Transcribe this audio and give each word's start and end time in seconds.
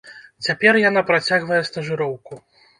Цяпер 0.47 0.79
яна 0.85 1.05
працягвае 1.11 1.61
стажыроўку. 1.71 2.43